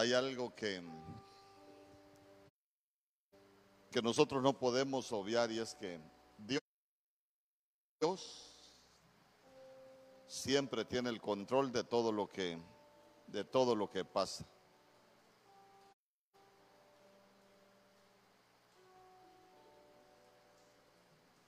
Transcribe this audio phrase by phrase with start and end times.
[0.00, 0.82] hay algo que,
[3.90, 6.00] que nosotros no podemos obviar y es que
[8.00, 8.46] Dios,
[10.26, 12.58] siempre tiene el control de todo lo que
[13.26, 14.44] de todo lo que pasa.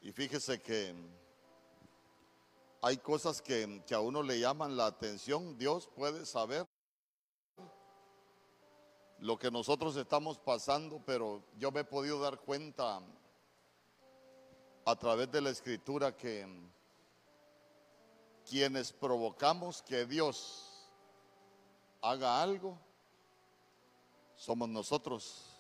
[0.02, 0.94] Y fíjese que
[2.82, 5.56] hay cosas que, que, a uno le llaman la atención.
[5.56, 6.66] Dios puede saber
[9.22, 13.00] lo que nosotros estamos pasando, pero yo me he podido dar cuenta
[14.84, 16.44] a través de la escritura que
[18.44, 20.88] quienes provocamos que Dios
[22.00, 22.76] haga algo,
[24.34, 25.56] somos nosotros.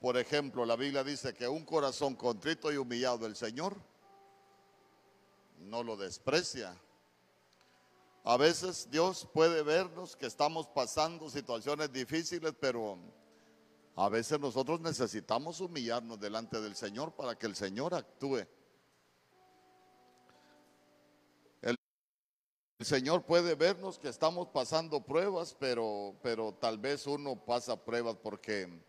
[0.00, 3.76] Por ejemplo, la Biblia dice que un corazón contrito y humillado del Señor
[5.60, 6.76] no lo desprecia.
[8.26, 12.98] A veces Dios puede vernos que estamos pasando situaciones difíciles, pero
[13.96, 18.46] a veces nosotros necesitamos humillarnos delante del Señor para que el Señor actúe.
[21.60, 21.76] El,
[22.80, 28.82] Señor puede vernos que estamos pasando pruebas, pero, pero tal vez uno pasa pruebas porque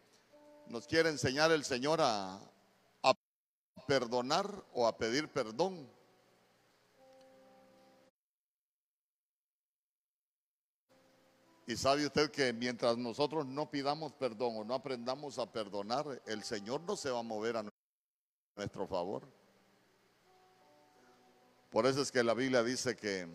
[0.67, 2.39] nos quiere enseñar el Señor a,
[3.03, 3.13] a
[3.85, 5.93] perdonar o a pedir perdón.
[11.67, 16.43] Y sabe usted que mientras nosotros no pidamos perdón o no aprendamos a perdonar, el
[16.43, 17.65] Señor no se va a mover a
[18.55, 19.27] nuestro favor.
[21.71, 23.27] Por eso es que la Biblia dice que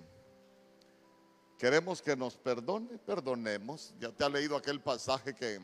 [1.58, 3.94] queremos que nos perdone, perdonemos.
[3.98, 5.60] Ya te ha leído aquel pasaje que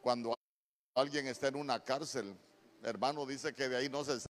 [0.00, 0.34] cuando
[0.94, 2.38] alguien está en una cárcel,
[2.84, 4.20] hermano dice que de ahí no se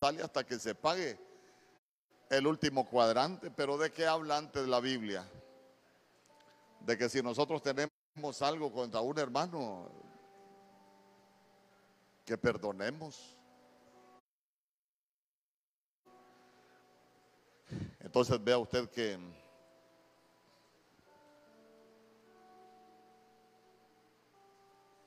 [0.00, 1.18] sale hasta que se pague
[2.28, 3.50] el último cuadrante.
[3.50, 5.26] Pero ¿de qué habla antes la Biblia?
[6.80, 9.90] De que si nosotros tenemos algo contra un hermano,
[12.28, 13.38] que perdonemos.
[18.00, 19.18] Entonces vea usted que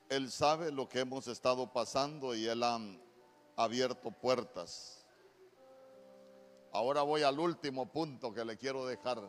[0.08, 2.78] Él sabe lo que hemos estado pasando y Él ha
[3.56, 5.06] abierto puertas.
[6.72, 9.22] Ahora voy al último punto que le quiero dejar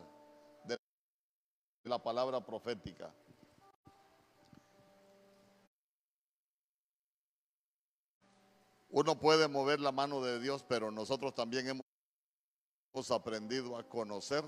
[1.84, 3.12] la palabra profética.
[8.88, 14.44] Uno puede mover la mano de Dios, pero nosotros también hemos aprendido a conocer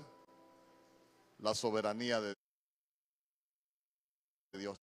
[1.37, 2.33] la soberanía de
[4.53, 4.77] Dios.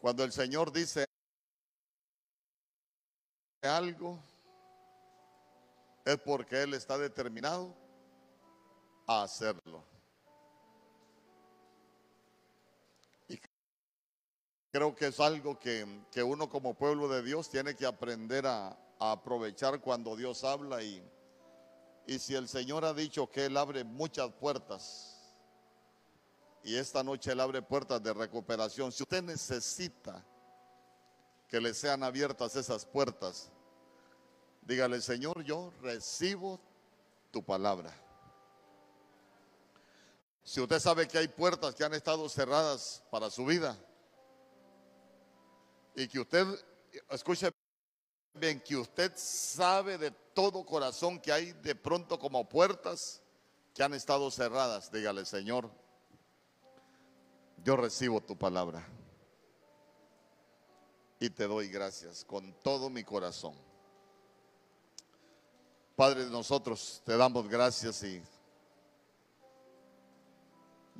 [0.00, 1.06] Cuando el Señor dice
[3.62, 4.18] algo,
[6.04, 7.79] es porque Él está determinado
[9.10, 9.84] a hacerlo.
[13.28, 13.40] Y
[14.70, 15.84] creo que es algo que,
[16.22, 18.68] uno como pueblo de Dios tiene que aprender a,
[19.00, 21.02] a aprovechar cuando Dios habla y,
[22.06, 25.16] y si el Señor ha dicho que Él abre muchas puertas
[26.62, 30.24] y esta noche Él abre puertas de recuperación, si usted necesita
[31.48, 33.50] que le sean abiertas esas puertas,
[34.62, 36.60] dígale Señor, yo recibo
[37.32, 37.92] tu palabra.
[40.50, 43.78] Si usted sabe que hay puertas que han estado cerradas para su vida
[45.94, 46.44] y que usted,
[47.08, 47.52] escuche
[48.34, 53.22] bien, que usted sabe de todo corazón que hay de pronto como puertas
[53.72, 55.70] que han estado cerradas, dígale, Señor,
[57.62, 58.84] yo recibo tu palabra
[61.20, 63.54] y te doy gracias con todo mi corazón.
[65.94, 68.20] Padre, nosotros te damos gracias y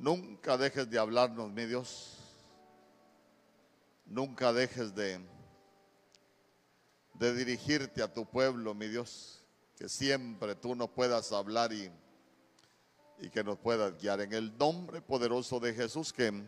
[0.01, 2.17] Nunca dejes de hablarnos, mi Dios.
[4.03, 5.21] Nunca dejes de,
[7.19, 9.43] dirigirte a tu pueblo, mi Dios.
[9.77, 11.91] Que siempre tú nos puedas hablar y,
[13.29, 14.21] que nos puedas guiar.
[14.21, 16.47] En el nombre poderoso de Jesús, que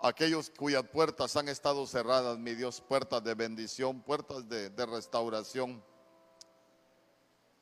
[0.00, 5.80] aquellos cuyas puertas han estado cerradas, mi Dios, puertas de bendición, puertas de restauración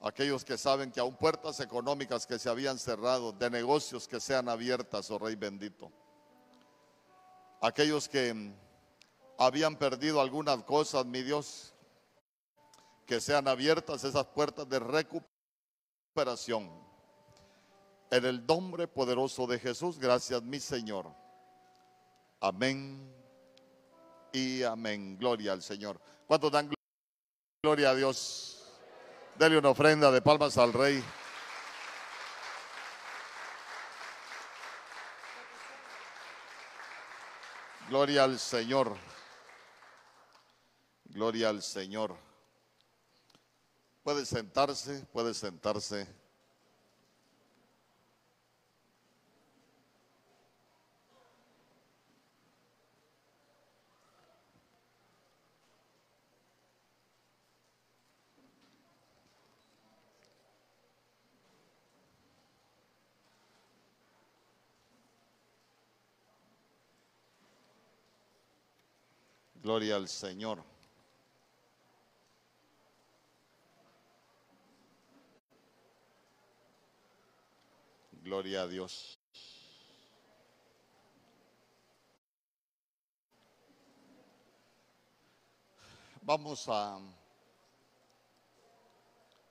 [0.02, 4.48] aquellos que saben que aún puertas económicas que se habían cerrado, de negocios que sean
[4.48, 5.92] abiertas, oh Rey bendito.
[7.60, 8.52] Aquellos que mm,
[9.38, 11.72] habían perdido algunas cosas, mi Dios,
[13.06, 16.70] que sean abiertas esas puertas de recuperación.
[18.10, 21.06] En el nombre poderoso de Jesús, gracias mi Señor.
[22.40, 23.08] Amén
[24.32, 25.16] y amén.
[25.16, 26.00] Gloria al Señor.
[26.26, 26.70] ¿Cuántos dan
[27.62, 28.61] gloria a Dios?
[29.34, 31.02] Dele una ofrenda de palmas al rey.
[37.88, 38.96] Gloria al Señor.
[41.04, 42.16] Gloria al Señor.
[44.02, 46.21] Puede sentarse, puede sentarse.
[69.62, 70.60] Gloria al Señor.
[78.24, 79.16] Gloria a Dios.
[86.22, 86.98] Vamos a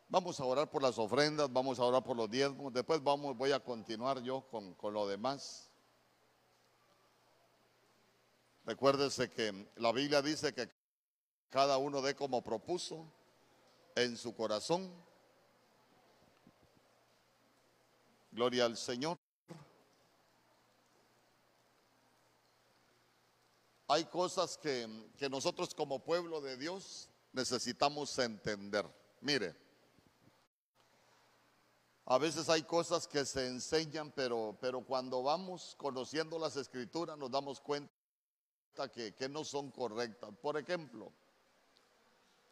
[0.09, 3.53] vamos a orar por las ofrendas, vamos a orar por los diezmos, después vamos voy
[3.53, 5.70] a continuar yo con, con lo demás.
[8.65, 10.69] Recuérdese que la Biblia dice que
[11.49, 13.05] cada uno dé como propuso
[13.95, 14.91] en su corazón.
[18.31, 19.17] Gloria al Señor.
[23.87, 24.87] Hay cosas que,
[25.17, 28.85] que, nosotros como pueblo de Dios necesitamos entender.
[29.19, 29.53] Mire,
[32.05, 37.31] a veces hay cosas que se enseñan, pero, pero cuando vamos conociendo las escrituras nos
[37.31, 38.00] damos cuenta
[38.73, 40.31] que, no son correctas.
[40.41, 41.11] Por ejemplo,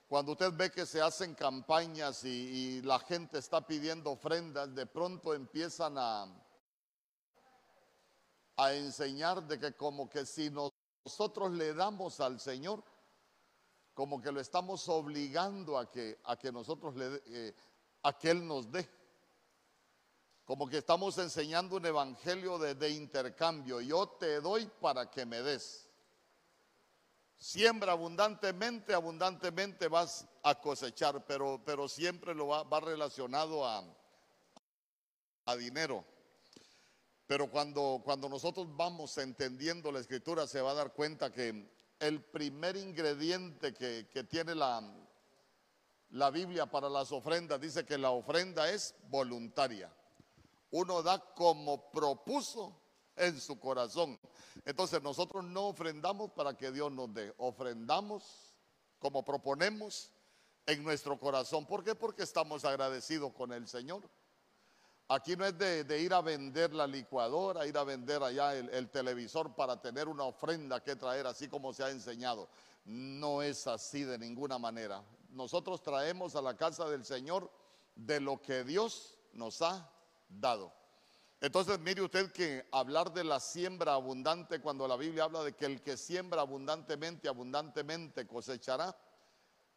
[0.08, 5.34] cuando usted ve que se hacen campañas y, la gente está pidiendo ofrendas, de pronto
[5.34, 6.28] empiezan a,
[8.74, 12.84] enseñar de que como que si nosotros le damos al Señor,
[13.94, 17.56] como que lo estamos obligando a que, a que nosotros le, eh,
[18.04, 18.90] a que Él nos dé.
[20.44, 23.80] Como que estamos enseñando un evangelio de intercambio.
[23.82, 25.89] Yo te doy para que me des.
[27.40, 33.82] Siembra abundantemente, abundantemente vas a cosechar, pero, pero siempre lo va, va relacionado a,
[35.46, 36.04] a, dinero.
[37.28, 42.22] Pero cuando, cuando nosotros vamos entendiendo la escritura, se va a dar cuenta que el
[42.22, 44.84] primer ingrediente que, que tiene la,
[46.10, 49.90] la Biblia para las ofrendas dice que la ofrenda es voluntaria.
[50.72, 52.76] Uno da como propuso
[53.20, 54.20] en su corazón.
[54.66, 58.56] Entonces nosotros no ofrendamos para que Dios nos dé, ofrendamos
[58.98, 60.12] como proponemos
[60.66, 61.66] en nuestro corazón.
[61.66, 61.96] ¿Por qué?
[61.96, 64.10] Porque estamos agradecidos con el Señor.
[65.08, 69.56] Aquí no es de, ir a vender la licuadora, ir a vender allá el televisor
[69.56, 72.48] para tener una ofrenda que traer, así como se ha enseñado.
[72.86, 75.04] No es así de ninguna manera.
[75.32, 77.52] Nosotros traemos a la casa del Señor
[77.96, 79.92] de lo que Dios nos ha
[80.28, 80.79] dado.
[81.42, 85.66] Entonces mire usted que hablar de la siembra abundante, cuando la Biblia habla de que
[85.66, 88.98] el que siembra abundantemente, abundantemente cosechará,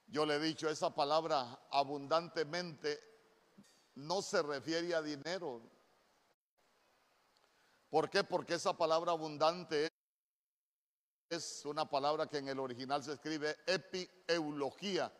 [0.08, 3.00] yo le he dicho, esa palabra abundantemente
[3.94, 5.62] no se refiere a dinero.
[7.88, 8.24] ¿Por qué?
[8.24, 9.88] Porque esa palabra abundante
[11.30, 15.12] es una palabra que en el original se escribe epieulogía.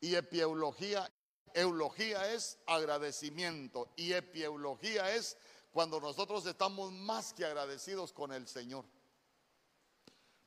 [0.00, 1.10] Y epieulogía,
[1.54, 5.36] eulogía es agradecimiento y epieulogía es
[5.70, 8.84] cuando nosotros estamos más que agradecidos con el Señor.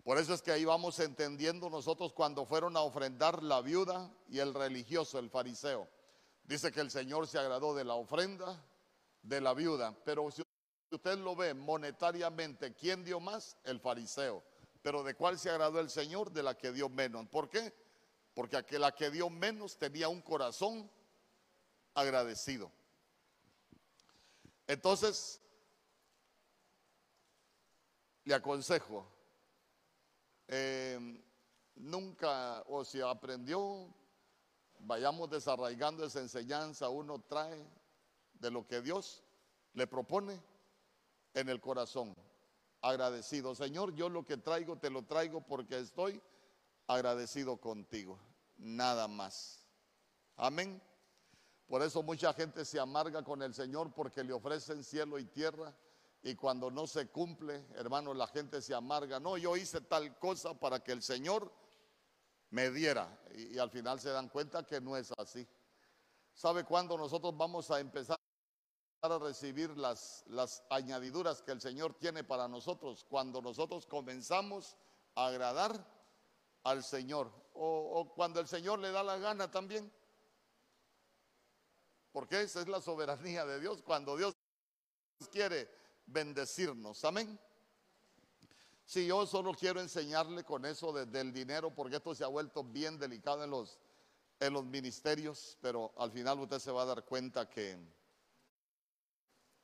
[0.03, 4.39] Por eso es que ahí vamos entendiendo nosotros cuando fueron a ofrendar la viuda y
[4.39, 5.87] el religioso, el fariseo.
[6.43, 8.61] Dice que el Señor se agradó de la ofrenda
[9.21, 10.43] de la viuda, pero si
[10.91, 13.57] usted lo ve monetariamente, ¿quién dio más?
[13.63, 14.43] El fariseo.
[14.81, 16.31] Pero ¿de cuál se agradó el Señor?
[16.31, 17.25] De la que dio menos.
[17.29, 17.73] ¿Por qué?
[18.33, 20.91] Porque la que dio menos tenía un corazón
[21.93, 22.69] agradecido.
[24.67, 25.41] Entonces,
[28.23, 29.05] le aconsejo,
[30.47, 31.21] eh,
[31.75, 33.93] nunca, o si aprendió,
[34.79, 37.65] vayamos desarraigando esa enseñanza, uno trae
[38.33, 39.23] de lo que Dios
[39.73, 40.41] le propone
[41.33, 42.15] en el corazón,
[42.81, 43.55] agradecido.
[43.55, 46.21] Señor, yo lo que traigo te lo traigo porque estoy
[46.87, 48.19] agradecido contigo,
[48.57, 49.65] nada más.
[50.35, 50.81] Amén.
[51.67, 55.75] Por eso mucha gente se amarga con el Señor porque le ofrecen cielo y tierra
[56.23, 59.19] y cuando no se cumple, hermano, la gente se amarga.
[59.19, 61.51] No, yo hice tal cosa para que el Señor
[62.49, 65.45] me diera y, al final se dan cuenta que no es así.
[66.33, 68.17] ¿Sabe cuándo nosotros vamos a empezar
[69.01, 73.05] a recibir las, las añadiduras que el Señor tiene para nosotros?
[73.09, 74.77] Cuando nosotros comenzamos
[75.15, 75.85] a agradar
[76.63, 79.91] al Señor o, o cuando el Señor le da la gana también.
[82.13, 84.33] Porque esa es la soberanía de Dios cuando Dios
[85.31, 85.67] quiere
[86.05, 87.03] bendecirnos.
[87.03, 87.37] Amén.
[88.85, 92.99] Sí, yo solo quiero enseñarle con eso del dinero, porque esto se ha vuelto bien
[92.99, 93.79] delicado en los,
[94.39, 97.77] en los ministerios, pero al final usted se va a dar cuenta que,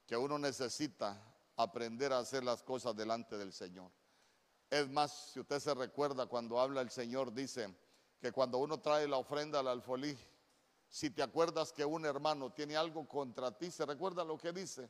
[0.07, 1.21] que uno necesita
[1.55, 3.91] aprender a hacer las cosas delante del Señor.
[4.71, 7.75] Es más, si usted se recuerda cuando habla el Señor, dice
[8.19, 10.17] que cuando uno trae la ofrenda al alfolí,
[10.89, 14.89] si te acuerdas que un hermano tiene algo contra ti, ¿se recuerda lo que dice?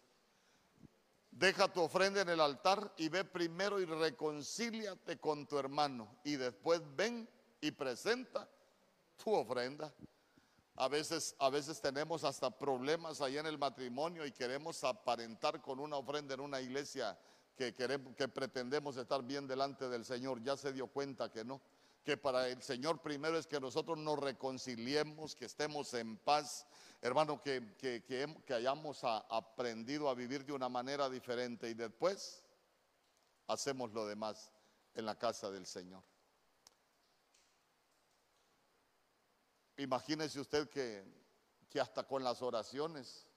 [1.30, 6.38] Deja tu ofrenda en el altar y ve primero y reconcíliate con tu hermano y
[6.38, 7.30] después ven
[7.62, 8.50] y presenta
[9.22, 9.94] tu ofrenda.
[10.76, 15.80] A veces, a veces tenemos hasta problemas ahí en el matrimonio y queremos aparentar con
[15.80, 17.20] una ofrenda en una iglesia
[17.58, 20.42] que, queremos, que pretendemos estar bien delante del Señor.
[20.42, 21.62] Ya se dio cuenta que no
[22.04, 26.66] que para el Señor primero es que nosotros nos reconciliemos, que estemos en paz,
[27.02, 32.44] hermano, que, que, hayamos aprendido a vivir de una manera diferente y después
[33.48, 34.52] hacemos lo demás
[34.94, 36.04] en la casa del Señor.
[39.78, 41.06] Imagínese usted que,
[41.70, 43.28] que hasta con las oraciones,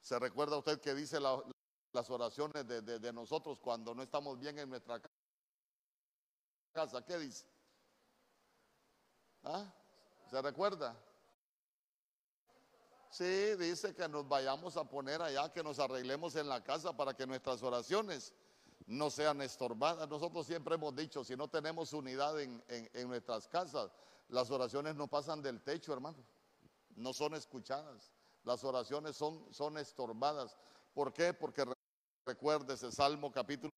[0.00, 4.68] ¿se recuerda usted que dice las oraciones de, de nosotros cuando no estamos bien en
[4.68, 5.09] nuestra casa?
[6.70, 7.44] Casa, ¿qué dice?
[9.42, 9.72] ¿Ah?
[10.30, 10.96] ¿Se recuerda?
[13.10, 17.14] Sí, dice que nos vayamos a poner allá, que nos arreglemos en la casa para
[17.14, 18.32] que nuestras oraciones
[18.86, 20.08] no sean estorbadas.
[20.08, 22.62] Nosotros siempre hemos dicho, si no tenemos unidad en,
[23.08, 23.90] nuestras casas,
[24.28, 26.18] las oraciones no pasan del techo, hermano.
[26.94, 28.12] No son escuchadas.
[28.44, 30.56] Las oraciones son, son estorbadas.
[30.94, 31.34] ¿Por qué?
[31.34, 31.64] Porque
[32.68, 33.69] ese Salmo capítulo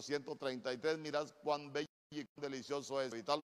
[0.00, 3.24] 133, mirad cuán bello y cuán delicioso es.
[3.24, 3.40] Tal,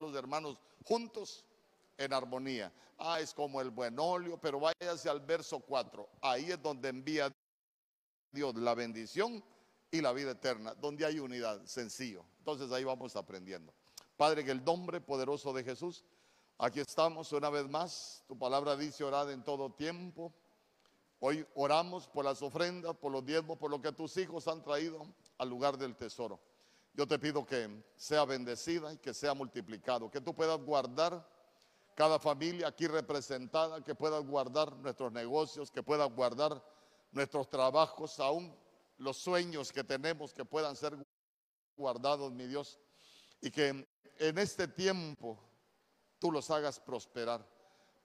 [0.00, 1.44] los hermanos juntos
[1.96, 2.72] en armonía.
[2.98, 6.08] Ah, es como el buen óleo, pero váyase al verso 4.
[6.20, 7.30] Ahí es donde envía
[8.32, 9.42] Dios la bendición
[9.90, 12.24] y la vida eterna, donde hay unidad, sencillo.
[12.38, 13.72] Entonces ahí vamos aprendiendo.
[14.16, 16.04] Padre, que el nombre poderoso de Jesús,
[16.58, 18.24] aquí estamos una vez más.
[18.26, 20.32] Tu palabra dice orad en todo tiempo
[21.20, 25.06] Hoy oramos por las ofrendas, por los diezmos, por lo que tus hijos han traído
[25.38, 26.38] al lugar del tesoro.
[26.94, 31.28] Yo te pido que sea bendecida y que sea multiplicado, que tú puedas guardar
[31.94, 36.62] cada familia aquí representada, que puedas guardar nuestros negocios, que puedas guardar
[37.10, 38.54] nuestros trabajos, aún
[38.98, 40.96] los sueños que tenemos que puedan ser
[41.76, 42.78] guardados, mi Dios,
[43.40, 43.86] y que
[44.18, 45.38] en este tiempo
[46.18, 47.44] tú los hagas prosperar.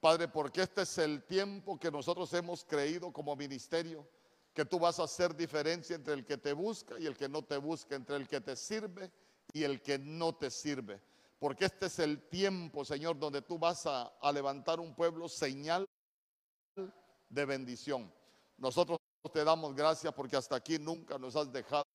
[0.04, 4.06] Padre, porque este es el tiempo que nosotros hemos creído como ministerio,
[4.54, 7.42] que tú vas a hacer diferencia entre el que te busca y el que no
[7.42, 9.10] te busca, entre el que te sirve
[9.54, 11.02] y el que no te sirve.
[11.40, 15.88] Porque este es el tiempo, Señor, donde tú vas a, levantar un pueblo señal
[17.30, 18.14] de bendición.
[18.58, 19.00] Nosotros
[19.32, 21.86] te damos gracias porque hasta aquí nunca nos has dejado,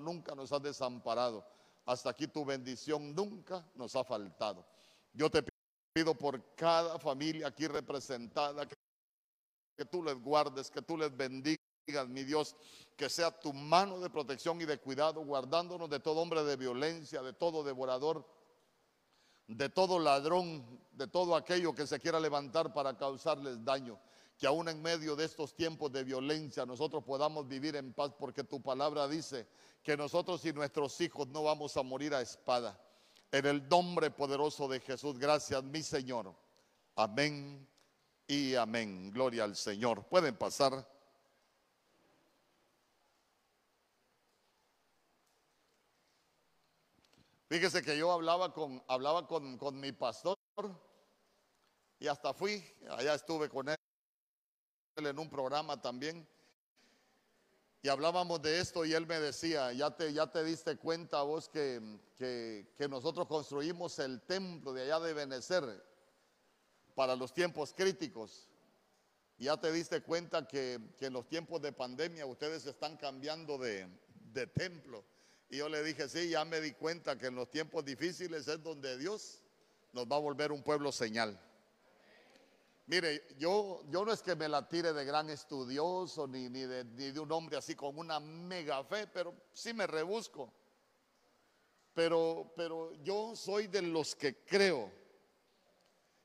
[0.00, 1.44] nunca nos has desamparado.
[1.86, 4.64] Hasta aquí tu bendición nunca nos ha faltado.
[5.12, 5.42] Yo te
[5.96, 12.22] Pido por cada familia aquí representada que, tú les guardes, que tú les bendigas, mi
[12.22, 12.54] Dios,
[12.94, 17.22] que sea tu mano de protección y de cuidado, guardándonos de todo hombre de violencia,
[17.22, 18.28] de todo devorador,
[19.46, 23.98] de todo ladrón, de todo aquello que se quiera levantar para causarles daño.
[24.36, 28.44] Que aún en medio de estos tiempos de violencia nosotros podamos vivir en paz, porque
[28.44, 29.48] tu palabra dice
[29.82, 32.78] que nosotros y nuestros hijos no vamos a morir a espada.
[33.32, 36.34] En el nombre poderoso de Jesús, gracias mi Señor.
[36.94, 37.68] Amén
[38.26, 39.10] y amén.
[39.12, 40.04] Gloria al Señor.
[40.06, 40.86] Pueden pasar.
[47.48, 50.36] Fíjese que yo hablaba con, hablaba con, con mi pastor
[51.98, 53.76] y hasta fui, allá estuve con él
[54.96, 56.26] en un programa también.
[57.86, 61.48] Y hablábamos de esto y él me decía, ya te, ya te diste cuenta vos
[61.48, 61.80] que,
[62.18, 65.62] que, nosotros construimos el templo de allá de Benecer
[66.96, 68.50] para los tiempos críticos.
[69.38, 73.86] Ya te diste cuenta que, que en los tiempos de pandemia ustedes están cambiando de,
[74.32, 75.04] de templo.
[75.48, 78.60] Y yo le dije, sí, ya me di cuenta que en los tiempos difíciles es
[78.64, 79.44] donde Dios
[79.92, 81.40] nos va a volver un pueblo señal.
[82.86, 86.84] Mire, yo, yo no es que me la tire de gran estudioso ni, ni, de,
[86.84, 90.52] ni de un hombre así con una mega fe, pero sí me rebusco.
[91.94, 94.92] Pero, pero yo soy de los que creo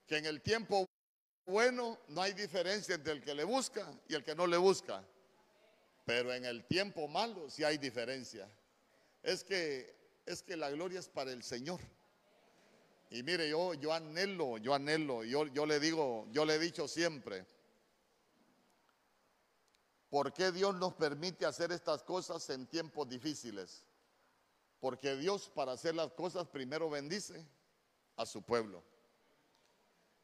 [0.05, 0.85] que en el tiempo
[1.45, 5.03] bueno no hay diferencia entre el que le busca y el que no le busca.
[6.05, 8.47] Pero en el tiempo malo sí hay diferencia.
[9.23, 11.79] Es que, es que la gloria es para el Señor.
[13.11, 16.87] Y mire, yo, yo anhelo, yo anhelo, yo, yo le digo, yo le he dicho
[16.87, 17.45] siempre,
[20.11, 23.85] ¿Por qué Dios nos permite hacer estas cosas en tiempos difíciles?
[24.81, 27.47] Porque Dios para hacer las cosas primero bendice
[28.17, 28.83] a su pueblo.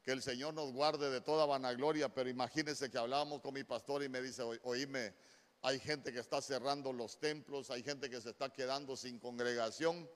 [0.02, 4.02] Que el Señor nos guarde de toda vanagloria, pero imagínense que hablábamos con mi pastor
[4.02, 5.14] y me dice, oíme,
[5.62, 10.06] hay gente que está cerrando los templos, hay gente que se está quedando sin congregación.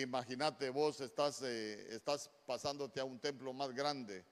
[0.00, 4.24] Imagínate, vos estás, eh, estás pasándote a un templo más grande.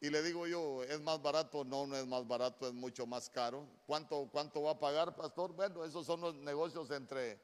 [0.00, 1.64] Y le digo yo, ¿es más barato?
[1.64, 3.66] No, no es más barato, es mucho más caro.
[3.86, 5.52] ¿Cuánto, cuánto va a pagar, pastor?
[5.52, 7.40] Bueno, esos son los negocios entre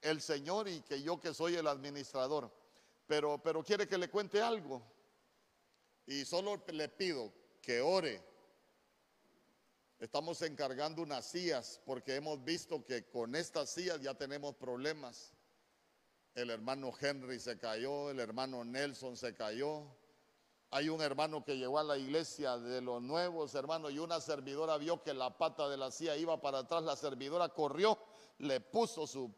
[0.00, 2.50] el Señor y que yo que soy el administrador.
[3.06, 4.82] Pero, pero quiere que le cuente algo.
[6.06, 8.24] Y solo le pido que ore
[9.98, 15.32] Estamos encargando unas sillas porque hemos visto que con estas sillas ya tenemos problemas.
[16.36, 19.84] El hermano Henry se cayó, el hermano Nelson se cayó.
[20.70, 24.76] Hay un hermano que llegó a la iglesia de los nuevos hermanos y una servidora
[24.76, 26.82] vio que la pata de la silla iba para atrás.
[26.82, 27.98] La servidora corrió,
[28.36, 29.32] le puso su,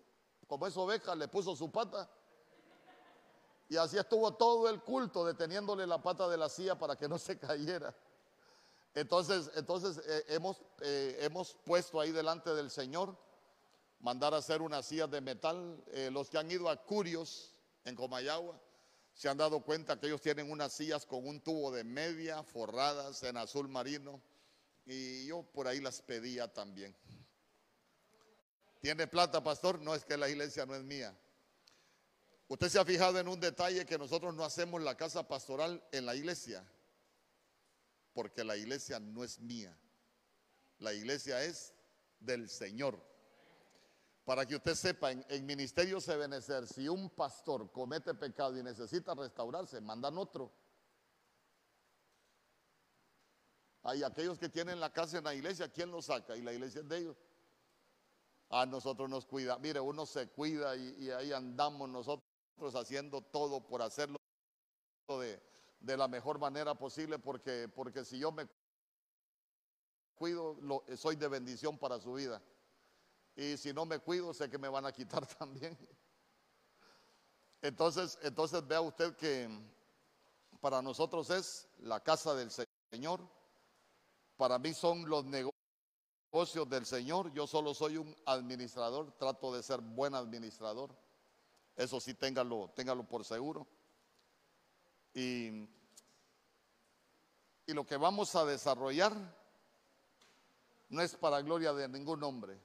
[0.49, 2.11] como es oveja, le puso su pata.
[3.69, 7.17] Y así estuvo todo el culto deteniéndole la pata de la silla para que no
[7.17, 7.95] se cayera.
[8.93, 13.17] Entonces, entonces eh, hemos, eh, hemos puesto ahí delante del Señor,
[14.00, 15.83] mandar a hacer unas sillas de metal.
[15.93, 18.61] Eh, los que han ido a Curios en Comayagua
[19.14, 23.23] se han dado cuenta que ellos tienen unas sillas con un tubo de media forradas
[23.25, 24.23] en azul marino
[24.87, 26.95] y yo por ahí las pedía también.
[28.81, 29.81] ¿Tiene plata, pastor?
[29.81, 31.17] No es que la iglesia no es mía.
[32.47, 36.07] Usted se ha fijado en un detalle que nosotros no hacemos la casa pastoral en
[36.07, 36.64] la iglesia
[38.19, 39.78] porque la iglesia no es mía.
[40.81, 41.73] La iglesia es
[42.19, 43.00] del Señor.
[44.29, 49.15] Para que usted sepa, en, en Ministerio Sebenecer, si un pastor comete pecado y necesita
[49.15, 50.53] restaurarse, mandan otro.
[53.85, 56.37] Hay aquellos que tienen la casa en la iglesia, ¿quién lo saca?
[56.37, 57.17] Y la iglesia es de ellos.
[58.51, 59.59] A nosotros nos cuida.
[59.61, 62.23] Mire, uno se cuida y, ahí andamos nosotros
[62.75, 64.19] haciendo todo por hacerlo
[65.09, 65.43] de,
[65.81, 68.47] de la mejor manera posible porque, porque si yo me
[70.17, 72.43] cuido, lo, soy de bendición para su vida.
[73.38, 75.79] Y si no me cuido, sé que me van a quitar también.
[77.62, 79.48] Entonces, entonces vea usted que
[80.61, 82.51] para nosotros es la casa del
[82.90, 83.20] Señor.
[84.37, 87.33] Para mí son los negocios del Señor.
[87.33, 90.90] Yo solo soy un administrador, trato de ser buen administrador.
[91.77, 93.68] Eso sí, téngalo, téngalo por seguro.
[95.14, 95.68] Y,
[97.68, 99.14] lo que vamos a desarrollar
[100.88, 102.59] no es para gloria de ningún hombre,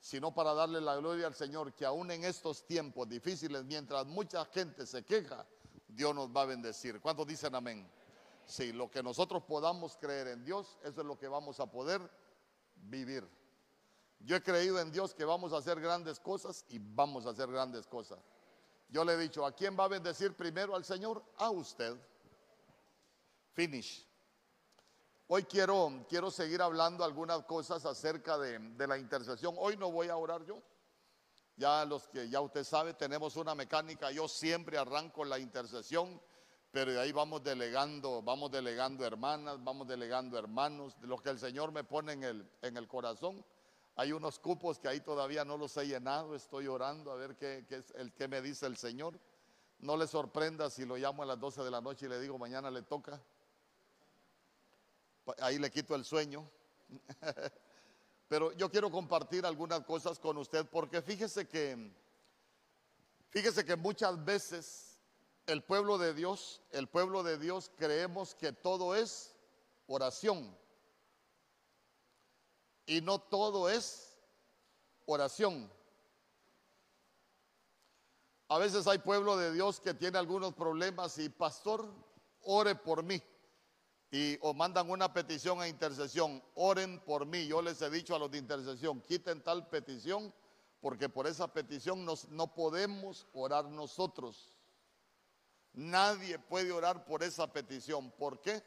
[0.00, 4.44] sino para darle la gloria al Señor, que aún en estos tiempos difíciles, mientras mucha
[4.46, 5.46] gente se queja,
[5.88, 7.00] Dios nos va a bendecir.
[7.00, 7.90] ¿Cuántos dicen amén?
[8.44, 12.00] Sí, lo que nosotros podamos creer en Dios, eso es lo que vamos a poder
[12.76, 13.28] vivir.
[14.20, 17.48] Yo he creído en Dios que vamos a hacer grandes cosas y vamos a hacer
[17.50, 18.18] grandes cosas.
[18.88, 21.22] Yo le he dicho, ¿a quién va a bendecir primero al Señor?
[21.36, 21.94] A usted.
[23.52, 24.07] Finish.
[25.30, 29.54] Hoy quiero, quiero seguir hablando algunas cosas acerca de, de, la intercesión.
[29.58, 30.62] Hoy no voy a orar yo.
[31.54, 34.10] Ya los que ya usted sabe, tenemos una mecánica.
[34.10, 36.18] Yo siempre arranco la intercesión,
[36.70, 41.72] pero de ahí vamos delegando, vamos delegando hermanas, vamos delegando hermanos, lo que el Señor
[41.72, 43.44] me pone en el, en el corazón.
[43.96, 47.66] Hay unos cupos que ahí todavía no los he llenado, estoy orando a ver qué,
[47.68, 49.20] es el que me dice el Señor.
[49.80, 52.38] No le sorprenda si lo llamo a las 12 de la noche y le digo
[52.38, 53.20] mañana le toca.
[55.40, 56.48] Ahí le quito el sueño.
[58.28, 61.90] Pero yo quiero compartir algunas cosas con usted porque fíjese que
[63.30, 64.98] fíjese que muchas veces
[65.46, 69.34] el pueblo de Dios, el pueblo de Dios creemos que todo es
[69.86, 70.54] oración
[72.84, 74.18] y no todo es
[75.06, 75.70] oración.
[78.48, 81.86] A veces hay pueblo de Dios que tiene algunos problemas y pastor,
[82.42, 83.22] ore por mí.
[84.10, 87.46] Y o mandan una petición a intercesión, oren por mí.
[87.46, 90.32] Yo les he dicho a los de intercesión, quiten tal petición
[90.80, 94.54] porque por esa petición nos, no podemos orar nosotros.
[95.72, 98.10] Nadie puede orar por esa petición.
[98.12, 98.62] ¿Por qué?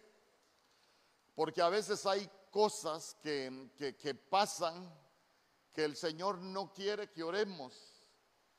[1.36, 4.94] Porque a veces hay cosas que, que, pasan
[5.74, 8.06] que el Señor no quiere que oremos.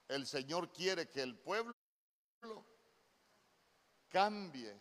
[0.09, 1.75] El Señor quiere que el pueblo
[4.09, 4.79] cambie.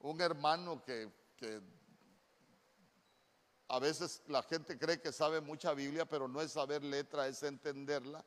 [0.00, 1.12] Un hermano que,
[3.68, 7.42] a veces la gente cree que sabe mucha Biblia, pero no es saber letra, es
[7.42, 8.24] entenderla.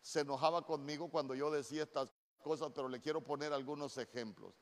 [0.00, 2.10] Se enojaba conmigo cuando yo decía estas
[2.42, 4.52] cosas, pero le quiero poner algunos ejemplos.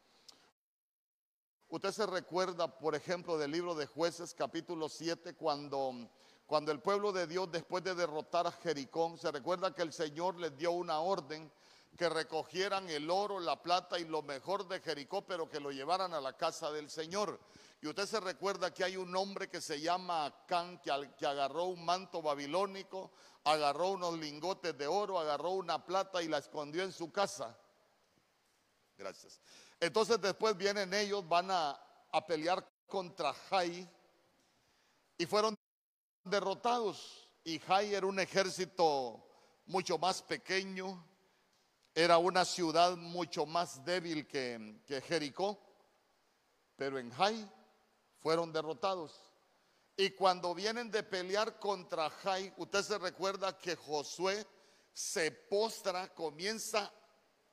[1.71, 6.11] Usted se recuerda, por ejemplo, del libro de jueces capítulo 7, cuando,
[6.47, 10.39] cuando el pueblo de Dios después de derrotar a Jericó, se recuerda que el Señor
[10.39, 11.51] les dio una orden
[12.01, 16.15] que recogieran el oro, la plata y lo mejor de Jericó, pero que lo llevaran
[16.15, 17.39] a la casa del Señor.
[17.83, 21.65] Y usted se recuerda que hay un hombre que se llama Acán, que, que agarró
[21.65, 23.13] un manto babilónico,
[23.45, 27.55] agarró unos lingotes de oro, agarró una plata y la escondió en su casa.
[28.97, 29.39] Gracias.
[29.79, 31.79] Entonces después vienen ellos, van a,
[32.13, 33.87] a pelear contra Jai
[35.19, 35.55] y fueron
[36.25, 37.29] derrotados.
[37.45, 39.23] Y Jai era un ejército
[39.67, 41.10] mucho más pequeño,
[41.95, 45.61] era una ciudad mucho más débil que, Jericó,
[46.77, 47.51] pero en Jai
[48.21, 49.13] fueron derrotados.
[49.97, 54.47] Y cuando vienen de pelear contra Jai, usted se recuerda que Josué
[54.93, 56.91] se postra, comienza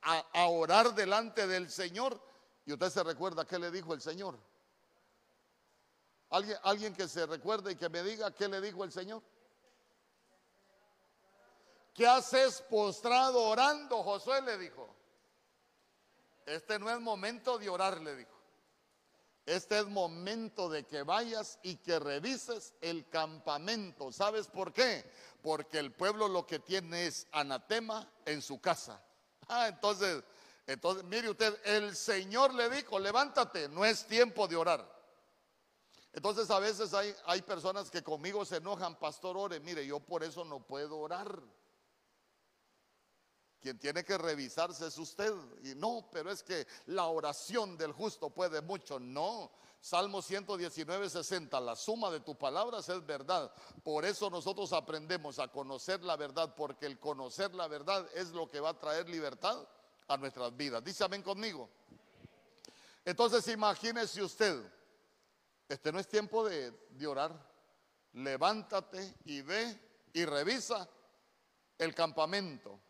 [0.02, 2.22] a, a, orar delante del Señor.
[2.64, 4.38] Y usted se recuerda qué le dijo el Señor.
[6.30, 9.22] ¿Alguien, alguien que se recuerde y que me diga qué le dijo el Señor.
[11.98, 14.04] ¿Qué haces postrado orando?
[14.04, 14.88] Josué le dijo.
[16.46, 18.38] Este no es momento de orar, le dijo.
[19.44, 24.12] Este es momento de que vayas y que revises el campamento.
[24.12, 25.10] ¿Sabes por qué?
[25.42, 29.02] Porque el pueblo lo que tiene es anatema en su casa.
[29.48, 30.22] Ah, entonces,
[30.68, 34.88] entonces, mire usted, el Señor le dijo, levántate, no es tiempo de orar.
[36.12, 40.22] Entonces a veces hay, hay personas que conmigo se enojan, pastor, ore, mire, yo por
[40.22, 41.42] eso no puedo orar.
[43.68, 45.30] Quien tiene que revisarse es usted.
[45.62, 48.98] Y no, pero es que la oración del justo puede mucho.
[48.98, 49.50] No.
[49.78, 51.60] Salmo 119, 60.
[51.60, 53.52] La suma de tus palabras es verdad.
[53.84, 58.48] Por eso nosotros aprendemos a conocer la verdad, porque el conocer la verdad es lo
[58.48, 59.68] que va a traer libertad
[60.06, 60.82] a nuestras vidas.
[60.82, 61.68] Dice amén conmigo.
[63.04, 64.62] Entonces imagínese usted,
[65.68, 67.38] este no es tiempo de, de orar.
[68.14, 69.78] Levántate y ve
[70.14, 70.88] y revisa
[71.76, 72.80] el campamento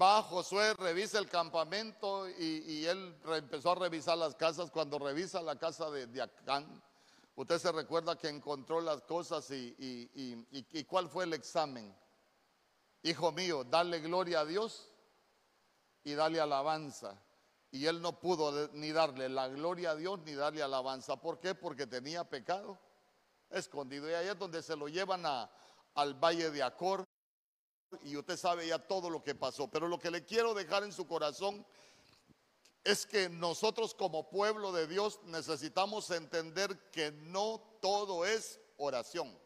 [0.00, 4.70] Va Josué, revisa el campamento y, él empezó a revisar las casas.
[4.70, 6.82] Cuando revisa la casa de, Acán,
[7.34, 11.94] usted se recuerda que encontró las cosas y, cuál fue el examen.
[13.02, 14.88] Hijo mío, dale gloria a Dios
[16.04, 17.20] y dale alabanza.
[17.72, 21.16] Y él no pudo ni darle la gloria a Dios ni darle alabanza.
[21.16, 21.54] ¿Por qué?
[21.54, 22.78] Porque tenía pecado
[23.50, 24.08] escondido.
[24.08, 27.04] Y ahí es donde se lo llevan al valle de Acor
[28.02, 29.68] y usted sabe ya todo lo que pasó.
[29.68, 31.64] Pero lo que le quiero dejar en su corazón
[32.84, 39.38] es que nosotros como pueblo de Dios necesitamos entender que no todo es oración.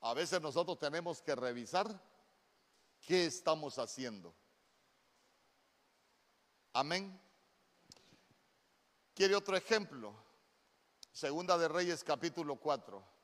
[0.00, 2.02] A veces nosotros tenemos que revisar
[3.06, 4.34] qué estamos haciendo.
[6.72, 7.20] Amén.
[9.14, 10.14] ¿Quiere otro ejemplo?
[11.12, 13.19] Segunda de Reyes capítulo 4.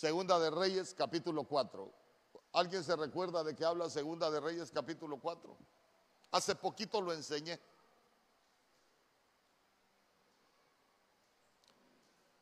[0.00, 1.92] Segunda de Reyes, capítulo 4.
[2.54, 5.54] ¿Alguien se recuerda de que habla Segunda de Reyes, capítulo 4?
[6.30, 7.60] Hace poquito lo enseñé.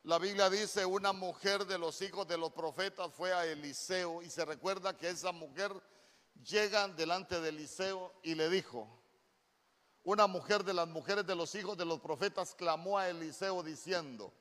[0.05, 4.31] La Biblia dice, una mujer de los hijos de los profetas fue a Eliseo y
[4.31, 5.73] se recuerda que esa mujer
[6.44, 8.88] llega delante de Eliseo y le dijo,
[10.05, 14.33] una mujer de las mujeres de los hijos de los profetas clamó a Eliseo diciendo,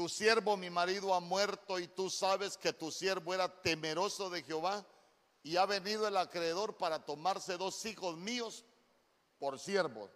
[0.00, 4.42] tu siervo, mi marido, ha muerto y tú sabes que tu siervo era temeroso de
[4.42, 4.82] Jehová
[5.42, 8.64] y ha venido el acreedor para tomarse dos hijos míos
[9.38, 10.10] por siervos.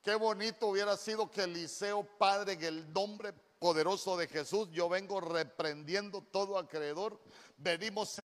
[0.00, 5.20] Qué bonito hubiera sido que Eliseo, Padre, en el nombre poderoso de Jesús, yo vengo
[5.20, 7.20] reprendiendo todo acreedor.
[7.58, 8.18] Venimos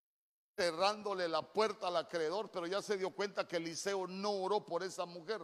[0.54, 4.83] cerrándole la puerta al acreedor, pero ya se dio cuenta que Eliseo no oró por
[4.83, 5.40] esa mujer.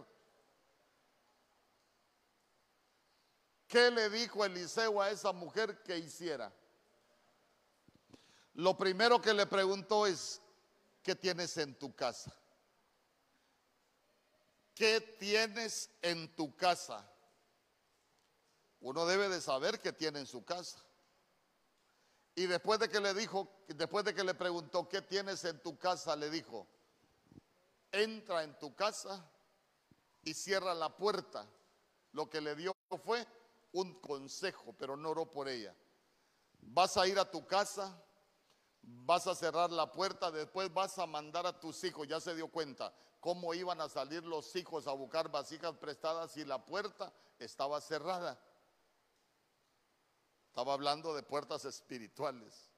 [3.67, 6.53] ¿Qué le dijo Eliseo a esa mujer que hiciera?
[8.53, 10.41] Lo primero que le preguntó es,
[11.03, 12.33] ¿qué tienes en tu casa?
[14.73, 17.07] ¿Qué tienes en tu casa?
[18.79, 20.79] Uno debe de saber qué tiene en su casa.
[22.35, 25.77] Y después de que le dijo, después de que le preguntó, ¿qué tienes en tu
[25.77, 26.15] casa?
[26.15, 26.67] Le dijo,
[27.91, 29.27] entra en tu casa
[30.23, 31.45] y cierra la puerta.
[32.13, 33.25] Lo que le dio fue
[33.71, 35.75] un consejo, pero no oró por ella.
[36.59, 38.01] Vas a ir a tu casa,
[38.81, 42.47] vas a cerrar la puerta, después vas a mandar a tus hijos, ya se dio
[42.49, 47.81] cuenta cómo iban a salir los hijos a buscar vasijas prestadas y la puerta estaba
[47.81, 48.39] cerrada.
[50.47, 52.71] Estaba hablando de puertas espirituales.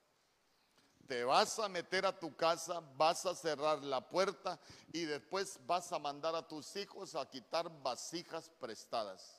[1.07, 4.59] Te vas a meter a tu casa, vas a cerrar la puerta
[4.91, 9.38] y después vas a mandar a tus hijos a quitar vasijas prestadas.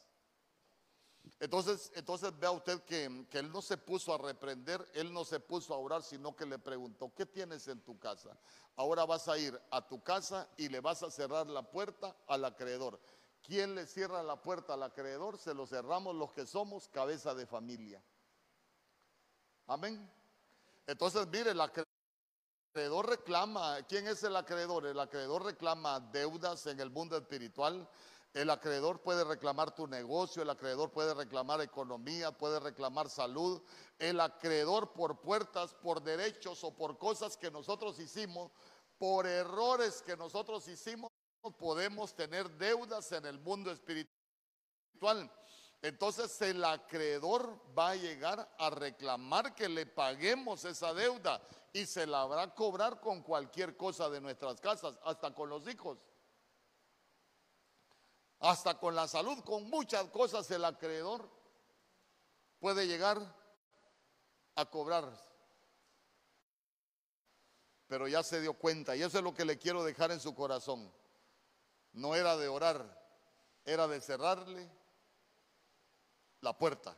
[1.40, 5.40] Entonces, entonces vea usted que, que, él no se puso a reprender, él no se
[5.40, 8.36] puso a orar, sino que le preguntó, ¿qué tienes en tu casa?
[8.76, 12.44] Ahora vas a ir a tu casa y le vas a cerrar la puerta al
[12.44, 13.00] acreedor.
[13.42, 15.38] ¿Quién le cierra la puerta al acreedor?
[15.38, 18.02] Se lo cerramos los que somos cabeza de familia.
[19.66, 20.10] Amén.
[20.86, 24.86] Entonces, mire, el acreedor reclama, ¿quién es el acreedor?
[24.86, 27.88] El acreedor reclama deudas en el mundo espiritual,
[28.32, 33.60] el acreedor puede reclamar tu negocio, el acreedor puede reclamar economía, puede reclamar salud.
[33.98, 38.52] El acreedor por puertas, por derechos o por cosas que nosotros hicimos,
[38.98, 41.10] por errores que nosotros hicimos,
[41.58, 45.28] podemos tener deudas en el mundo espiritual.
[45.82, 52.06] Entonces el acreedor va a llegar a reclamar que le paguemos esa deuda y se
[52.06, 55.98] la habrá cobrar con cualquier cosa de nuestras casas, hasta con los hijos
[58.40, 61.28] hasta con la salud, con muchas cosas el acreedor
[62.58, 63.18] puede llegar
[64.54, 65.30] a cobrar.
[67.86, 70.34] Pero ya se dio cuenta y eso es lo que le quiero dejar en su
[70.34, 70.90] corazón.
[71.92, 72.98] No era de orar,
[73.64, 74.70] era de cerrarle
[76.40, 76.96] la puerta.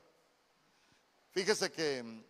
[1.30, 2.24] Fíjese que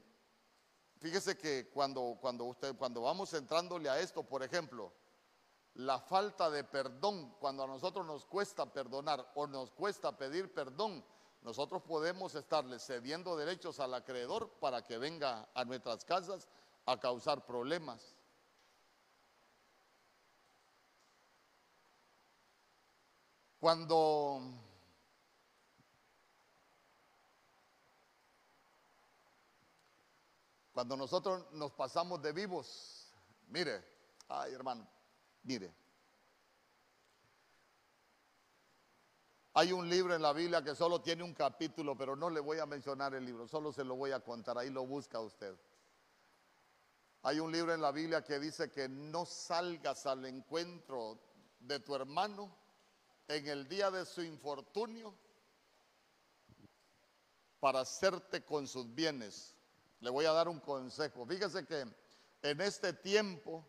[1.01, 4.93] fíjese que cuando cuando usted cuando vamos entrándole a esto, por ejemplo,
[5.75, 11.05] la falta de perdón, cuando a nosotros nos cuesta perdonar o nos cuesta pedir perdón,
[11.43, 16.49] nosotros podemos estarle cediendo derechos al acreedor para que venga a nuestras casas
[16.87, 18.15] a causar problemas.
[23.59, 24.41] Cuando
[30.73, 33.13] cuando nosotros nos pasamos de vivos,
[33.49, 33.85] mire,
[34.29, 34.87] ay hermano,
[35.43, 35.75] Mire,
[39.55, 42.59] hay un libro en la Biblia que solo tiene un capítulo, pero no le voy
[42.59, 45.55] a mencionar el libro, solo se lo voy a contar, ahí lo busca usted.
[47.23, 51.21] Hay un libro en la Biblia que dice que no salgas al encuentro
[51.61, 52.57] de tu hermano
[53.29, 55.15] en el día de su infortunio
[57.61, 59.57] para hacerte con sus bienes.
[60.01, 61.25] Le voy a dar un consejo.
[61.25, 61.87] Fíjese que
[62.43, 63.65] en este tiempo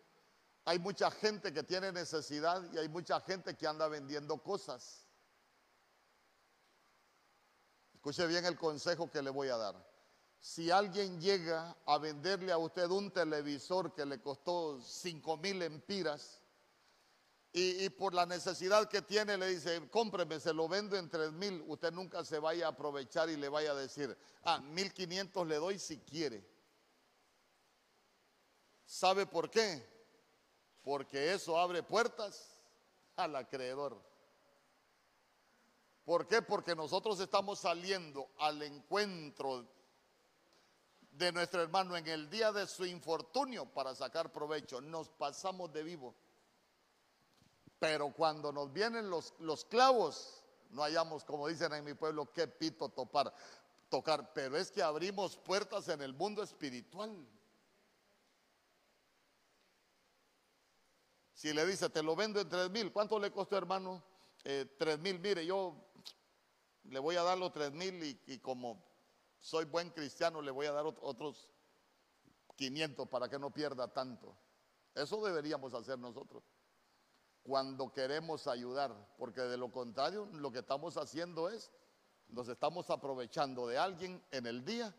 [0.64, 5.04] hay mucha gente que tiene necesidad y hay mucha gente que anda vendiendo cosas.
[7.92, 9.94] Escuche bien el consejo que le voy a dar.
[10.40, 16.42] Si alguien llega a venderle a usted un televisor que le costó 5 mil empiras
[17.52, 21.62] y, por la necesidad que tiene le dice, cómpreme, se lo vendo en 3 mil,
[21.66, 25.78] usted nunca se vaya a aprovechar y le vaya a decir, ah, 1500 le doy
[25.78, 26.44] si quiere.
[28.84, 29.93] ¿Sabe por qué?
[30.84, 32.60] Porque eso abre puertas
[33.16, 33.98] al acreedor.
[36.04, 36.42] ¿Por qué?
[36.42, 39.66] Porque nosotros estamos saliendo al encuentro
[41.10, 44.82] de nuestro hermano en el día de su infortunio para sacar provecho.
[44.82, 46.14] Nos pasamos de vivo.
[47.78, 52.46] Pero cuando nos vienen los, los clavos, no hallamos, como dicen en mi pueblo, qué
[52.46, 53.32] pito topar,
[53.88, 54.34] tocar.
[54.34, 57.26] Pero es que abrimos puertas en el mundo espiritual.
[61.44, 64.02] Si le dice, te lo vendo en tres mil, ¿cuánto le costó, hermano?
[64.44, 65.76] Eh, tres mil, mire, yo
[66.84, 68.82] le voy a dar los tres mil y, como
[69.40, 71.52] soy buen cristiano, le voy a dar otros
[72.56, 74.34] 500 para que no pierda tanto.
[74.94, 76.42] Eso deberíamos hacer nosotros
[77.42, 81.70] cuando queremos ayudar, porque de lo contrario lo que estamos haciendo es,
[82.26, 84.96] nos estamos aprovechando de alguien en el día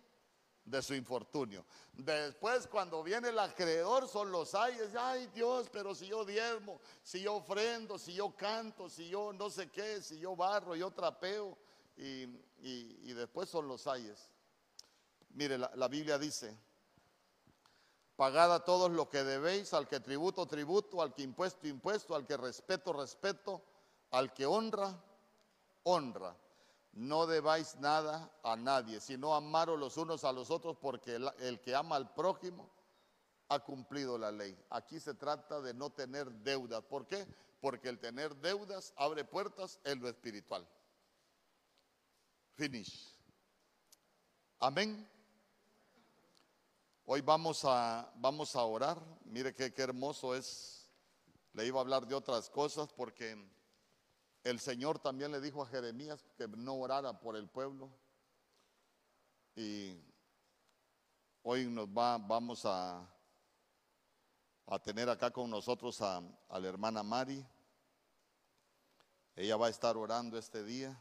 [0.65, 1.63] de su infortunio.
[1.93, 4.95] Después, cuando viene el acreedor, son los ayes.
[4.95, 9.49] Ay, Dios, pero si yo diezmo, si yo ofrendo, si yo canto, si yo no
[9.49, 11.57] sé qué, si yo barro, yo trapeo.
[11.97, 12.23] Y,
[12.61, 14.29] y, después son los ayes.
[15.29, 16.57] Mire, la, la Biblia dice:
[18.15, 22.25] Pagad a todos lo que debéis, al que tributo, tributo, al que impuesto, impuesto, al
[22.25, 23.63] que respeto, respeto,
[24.11, 24.99] al que honra,
[25.83, 26.35] honra
[26.95, 31.75] no debáis nada a nadie, sino amaros los unos a los otros, porque el, que
[31.75, 32.69] ama al prójimo
[33.49, 34.57] ha cumplido la ley.
[34.69, 36.81] Aquí se trata de no tener deudas.
[36.83, 37.27] ¿Por qué?
[37.59, 40.65] Porque el tener deudas abre puertas en lo espiritual.
[42.53, 43.13] Finish.
[44.59, 45.05] Amén.
[47.03, 48.97] Hoy vamos a, vamos a orar.
[49.25, 50.89] Mire qué, qué hermoso es.
[51.51, 53.35] Le iba a hablar de otras cosas porque
[54.45, 57.89] el Señor también le dijo a Jeremías que no orara por el pueblo.
[59.55, 59.99] Y
[61.41, 63.11] hoy nos va, vamos a,
[64.67, 67.43] a tener acá con nosotros a, a la hermana Mari.
[69.35, 70.95] Ella va a estar orando este día.